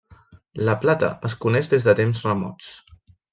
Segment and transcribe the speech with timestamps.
[0.69, 2.73] La plata es coneix des de temps remots.